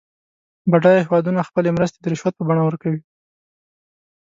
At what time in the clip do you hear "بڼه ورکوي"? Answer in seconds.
2.49-3.01